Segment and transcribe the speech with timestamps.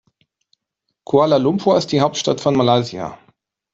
[1.03, 3.19] Kuala Lumpur ist die Hauptstadt von Malaysia.